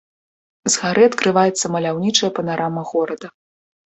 З 0.67 0.71
гары 0.83 1.03
адкрываецца 1.09 1.65
маляўнічая 1.75 2.31
панарама 2.39 2.81
горада. 2.93 3.27